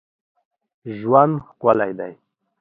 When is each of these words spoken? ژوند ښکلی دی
ژوند 0.97 1.33
ښکلی 1.47 1.91
دی 1.99 2.13